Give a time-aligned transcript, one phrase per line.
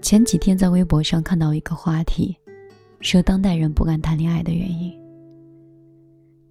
[0.00, 2.36] 前几天在微博上看到一个话题，
[3.00, 4.96] 说当代人不敢谈恋爱的原因。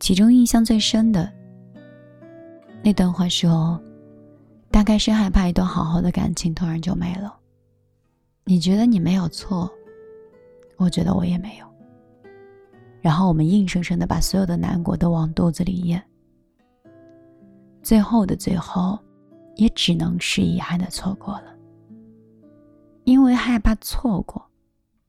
[0.00, 1.32] 其中印象最深的
[2.82, 3.80] 那段话说
[4.70, 7.34] ：“大概是害怕一段好好的感情突然就没了。”
[8.44, 9.70] 你觉得你没有错，
[10.76, 11.66] 我觉得我也没有。
[13.00, 16.02] 然后我们硬生生的把所有的难过都往肚子里咽，
[17.82, 18.98] 最后的最后，
[19.56, 21.54] 也只能是遗憾的错过了。
[23.04, 24.42] 因为害怕错过，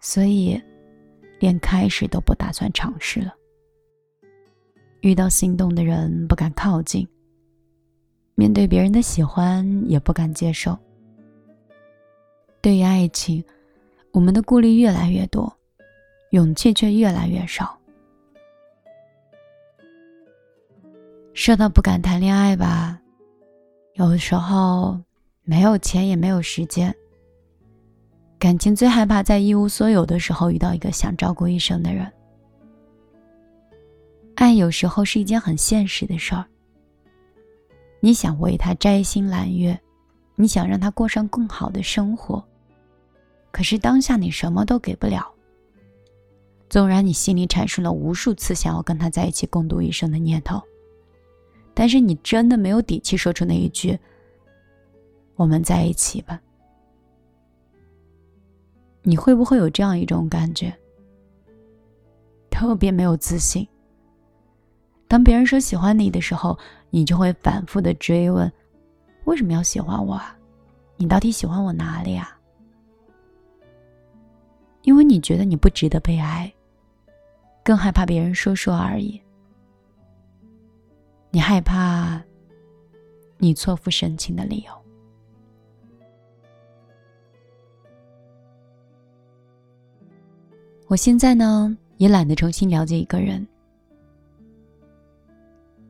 [0.00, 0.60] 所以
[1.38, 3.34] 连开始都不打算尝试了。
[5.00, 7.06] 遇到心动的人不敢靠近，
[8.34, 10.76] 面对别人的喜欢也不敢接受。
[12.60, 13.44] 对于爱情，
[14.12, 15.54] 我们的顾虑越来越多，
[16.30, 17.78] 勇气却越来越少。
[21.34, 22.98] 说到不敢谈恋爱吧，
[23.94, 25.00] 有时候
[25.44, 26.92] 没有钱也没有时间。
[28.40, 32.12] 感情最害怕在一无所有的时候遇到一个想照顾一生的人。
[34.34, 36.44] 爱有时候是一件很现实的事儿。
[38.00, 39.80] 你想为他摘星揽月，
[40.34, 42.44] 你想让他过上更好的生活，
[43.52, 45.32] 可是当下你什么都给不了。
[46.68, 50.60] 纵然你心里产生了无数次想要跟他在一起共度一生的念头，
[51.74, 53.98] 但是你真的没有底气说出那一句
[55.34, 56.40] “我们在一起吧”。
[59.02, 60.72] 你会不会有这样一种感觉？
[62.48, 63.66] 特别没有自信。
[65.08, 66.56] 当别人说喜欢你的时候，
[66.90, 68.50] 你就会反复的追问：
[69.24, 70.36] 为什么要喜欢我啊？
[70.96, 72.38] 你到底喜欢我哪里啊？
[74.82, 76.52] 因为你觉得你不值得被爱，
[77.64, 79.20] 更害怕别人说说而已。
[81.34, 82.22] 你害怕
[83.38, 84.72] 你错付深情的理由。
[90.86, 93.44] 我现在呢，也懒得重新了解一个人，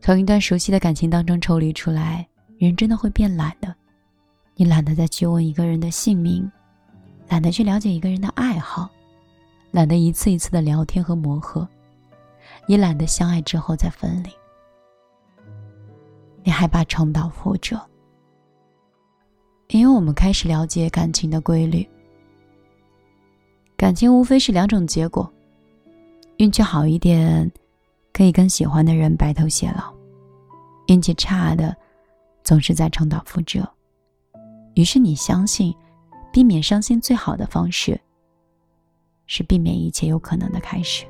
[0.00, 2.26] 从一段熟悉的感情当中抽离出来，
[2.58, 3.72] 人真的会变懒的。
[4.56, 6.50] 你懒得再去问一个人的姓名，
[7.28, 8.90] 懒得去了解一个人的爱好，
[9.70, 11.68] 懒得一次一次的聊天和磨合，
[12.66, 14.30] 也懒得相爱之后再分离。
[16.48, 17.78] 你害怕重蹈覆辙，
[19.68, 21.86] 因为我们开始了解感情的规律。
[23.76, 25.30] 感情无非是两种结果：
[26.38, 27.52] 运气好一点，
[28.14, 29.92] 可以跟喜欢的人白头偕老；
[30.86, 31.76] 运气差的，
[32.42, 33.68] 总是在重蹈覆辙。
[34.72, 35.76] 于是你相信，
[36.32, 38.00] 避免伤心最好的方式，
[39.26, 41.04] 是避免一切有可能的开始。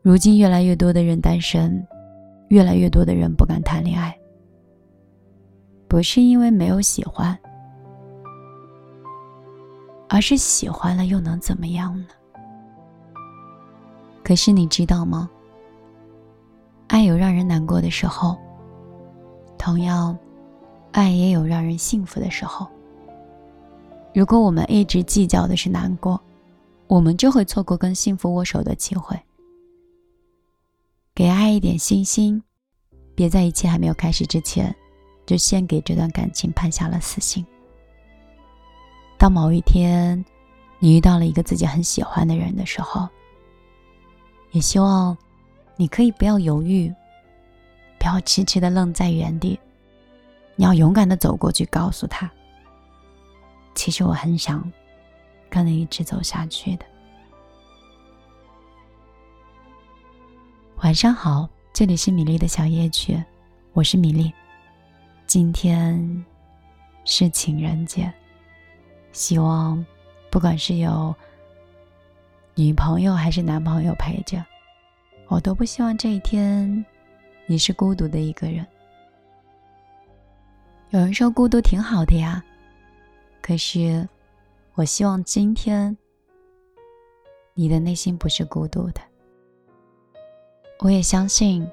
[0.00, 1.84] 如今越来越多的人单身，
[2.48, 4.16] 越来越多的人不敢谈恋爱，
[5.88, 7.36] 不是因为没有喜欢。
[10.08, 12.06] 而是喜欢了又能怎么样呢？
[14.22, 15.28] 可是你知道吗？
[16.86, 18.36] 爱有让人难过的时候，
[19.58, 20.16] 同样，
[20.92, 22.68] 爱也有让人幸福的时候。
[24.14, 26.18] 如果我们一直计较的是难过，
[26.86, 29.20] 我们就会错过跟幸福握手的机会。
[31.16, 32.42] 给爱一点信心，
[33.14, 34.76] 别在一切还没有开始之前，
[35.24, 37.42] 就先给这段感情判下了死刑。
[39.16, 40.22] 当某一天，
[40.78, 43.08] 你遇到了一个自己很喜欢的人的时候，
[44.50, 45.16] 也希望
[45.76, 46.94] 你可以不要犹豫，
[47.98, 49.58] 不要迟迟的愣在原地，
[50.54, 52.30] 你要勇敢的走过去，告诉他
[53.74, 54.70] ：“其实我很想
[55.48, 56.84] 跟你一直走下去的。”
[60.82, 63.20] 晚上好，这里是米粒的小夜曲，
[63.72, 64.30] 我是米粒，
[65.26, 66.24] 今天
[67.06, 68.12] 是情人节。
[69.10, 69.84] 希望，
[70.30, 71.14] 不管是有
[72.54, 74.44] 女朋友还是男朋友陪着，
[75.28, 76.84] 我都不希望这一天
[77.46, 78.64] 你是孤独的一个人。
[80.90, 82.44] 有人说孤独挺好的呀，
[83.40, 84.06] 可是
[84.74, 85.96] 我希望今天
[87.54, 89.00] 你的内心不是孤独的。
[90.78, 91.66] 我也相信，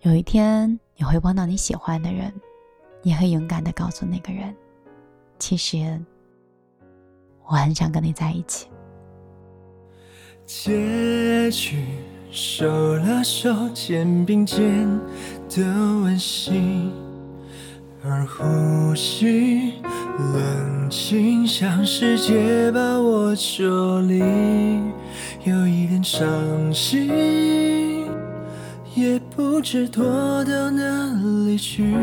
[0.00, 2.32] 有一天你会碰到你喜欢的人，
[3.02, 4.54] 你会勇敢的告诉那个人，
[5.38, 5.98] 其实。
[7.50, 8.68] 我很想跟你在一起。
[10.44, 11.82] 结局
[12.30, 12.66] 手
[12.96, 14.86] 拉手，肩并肩
[15.48, 15.64] 的
[16.02, 16.92] 温馨，
[18.04, 19.80] 而呼吸
[20.18, 24.18] 冷清，像世界把我抽离，
[25.44, 26.28] 有一点伤
[26.74, 27.08] 心，
[29.00, 30.02] 也不知躲
[30.44, 30.82] 到哪
[31.46, 31.94] 里去。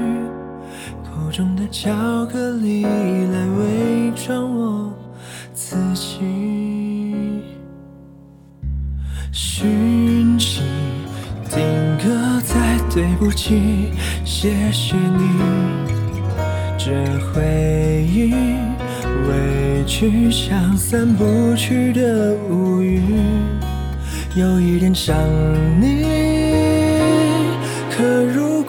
[1.03, 1.91] 口中的巧
[2.25, 4.93] 克力来伪装我
[5.53, 7.41] 自己。
[9.31, 10.61] 讯息
[11.49, 11.59] 定
[11.97, 13.91] 格在对不起，
[14.23, 15.23] 谢谢你，
[16.77, 16.91] 这
[17.33, 18.33] 回忆
[19.27, 23.01] 委屈像散不去的乌云，
[24.35, 25.15] 有一点想
[25.81, 26.44] 你。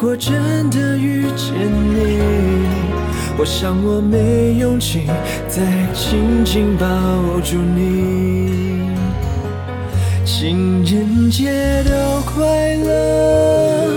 [0.06, 2.20] 可如果真的遇见你，
[3.36, 5.02] 我想我没勇气
[5.48, 6.86] 再紧紧抱
[7.40, 8.88] 住你。
[10.24, 11.50] 情人节
[11.82, 13.90] 的快乐，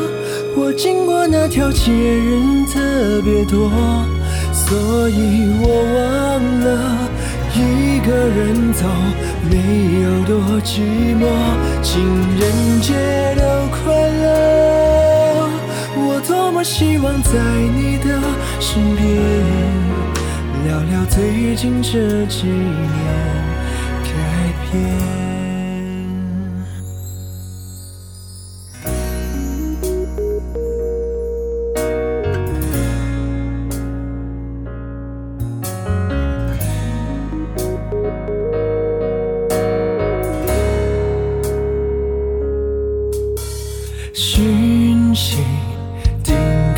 [0.57, 3.69] 我经过那条街人特别多，
[4.51, 7.07] 所以我忘了
[7.53, 8.87] 一个人走
[9.47, 10.81] 没有多寂
[11.21, 11.29] 寞。
[11.83, 12.01] 情
[12.39, 12.95] 人节
[13.35, 13.58] 的
[16.59, 17.31] 多希望在
[17.73, 18.19] 你的
[18.59, 19.05] 身边，
[20.65, 22.85] 聊聊最近这几年
[24.03, 24.09] 改
[24.69, 25.08] 变。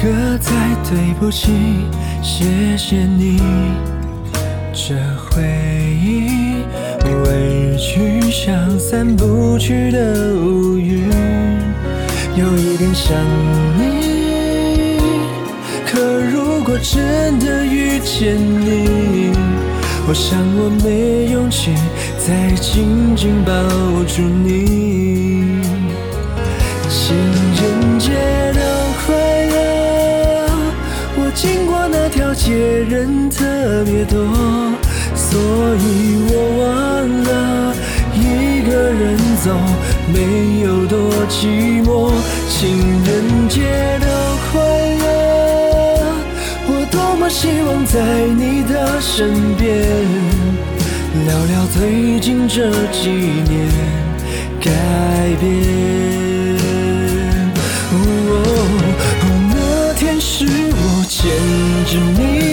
[0.02, 1.52] 对不起，
[2.24, 3.40] 谢谢你，
[4.74, 5.42] 这回
[6.04, 6.64] 忆
[7.06, 11.08] 委屈像散不去的乌云，
[12.36, 13.16] 有一点想
[13.78, 14.98] 你。
[15.86, 19.32] 可如果真的遇见你，
[20.08, 21.72] 我想我没勇气
[22.18, 23.54] 再紧紧抱
[24.08, 24.91] 住你。
[32.92, 33.46] 人特
[33.86, 34.20] 别多，
[35.16, 35.40] 所
[35.78, 36.68] 以我忘
[37.24, 37.74] 了
[38.14, 39.56] 一个人走
[40.12, 41.00] 没有多
[41.30, 42.12] 寂寞。
[42.50, 42.60] 情
[43.06, 43.62] 人节
[44.02, 44.06] 的
[44.52, 44.60] 快
[45.00, 45.06] 乐，
[46.68, 49.88] 我多么希望在你的身边，
[51.26, 53.72] 聊聊最近这几年
[54.60, 54.70] 改
[55.40, 55.48] 变。
[59.54, 60.76] 那天是我。
[61.12, 61.30] 牵
[61.86, 62.51] 着你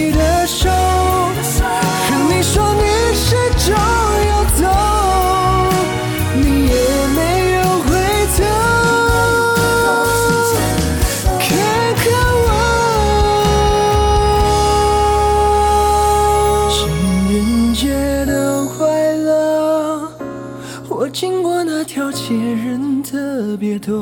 [21.19, 24.01] 经过那条街人特别多，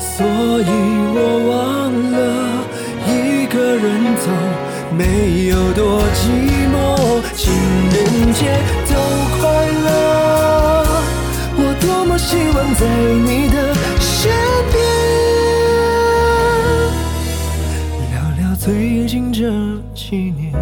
[0.00, 0.66] 所以
[1.14, 2.18] 我忘了。
[3.06, 4.26] 一个人走，
[4.98, 6.26] 没有多寂
[6.74, 6.74] 寞。
[7.36, 7.52] 情
[7.88, 7.94] 人
[8.32, 8.50] 节
[8.88, 8.92] 都
[9.38, 9.46] 快
[9.84, 9.86] 乐，
[11.56, 12.84] 我多么希望在
[13.24, 14.32] 你的身
[14.72, 14.82] 边，
[18.10, 19.38] 聊聊最近这
[19.94, 20.52] 几年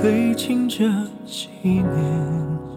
[0.00, 0.86] 最近这
[1.26, 2.69] 几年。